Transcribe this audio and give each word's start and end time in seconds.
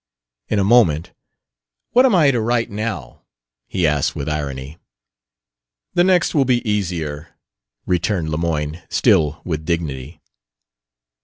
In 0.47 0.57
a 0.57 0.63
moment, 0.63 1.11
"What 1.91 2.07
am 2.07 2.15
I 2.15 2.31
to 2.31 2.41
write 2.41 2.71
now?" 2.71 3.21
he 3.67 3.85
asked 3.85 4.15
with 4.15 4.27
irony. 4.27 4.79
"The 5.93 6.03
next 6.03 6.33
will 6.33 6.43
be 6.43 6.67
easier," 6.67 7.37
returned 7.85 8.29
Lemoyne, 8.29 8.81
still 8.89 9.39
with 9.45 9.63
dignity. 9.63 10.19